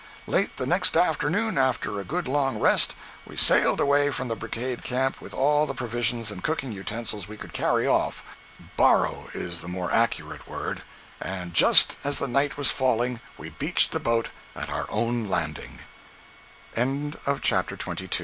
[0.25, 4.81] Late the next afternoon, after a good long rest, we sailed away from the Brigade
[4.83, 9.91] camp with all the provisions and cooking utensils we could carry off—borrow is the more
[9.91, 15.27] accurate word—and just as the night was falling we beached the boat at our own
[15.29, 15.53] lan